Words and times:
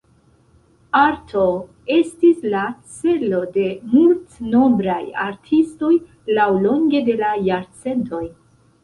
Arto 0.99 1.41
estis 1.95 2.39
la 2.53 2.63
celo 2.95 3.41
de 3.57 3.65
multnombraj 3.91 4.99
artistoj 5.25 5.93
laŭlonge 6.39 7.03
de 7.11 7.19
la 7.21 7.31
jarcentoj. 7.51 8.23